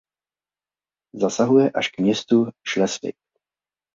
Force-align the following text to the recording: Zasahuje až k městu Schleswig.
Zasahuje 1.13 1.71
až 1.71 1.89
k 1.89 1.97
městu 1.99 2.45
Schleswig. 2.67 3.15